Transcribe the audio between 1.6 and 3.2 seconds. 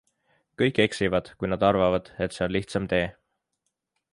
arvavad, et see on lihtsam tee.